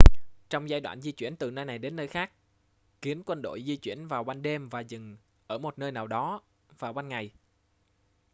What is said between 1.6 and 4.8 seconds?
này đến nơi khác kiến quân đội di chuyển vào ban đêm và